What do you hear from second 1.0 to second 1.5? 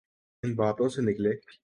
نکلیں۔